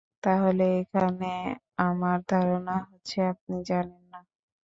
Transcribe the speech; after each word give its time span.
তাহলে, 0.23 0.65
এখানে 0.81 1.31
আমার 1.81 2.17
ধারণা 2.29 2.75
হচ্ছে 2.87 3.17
আপনি 3.31 3.55
জানেন 3.69 4.03
না। 4.11 4.19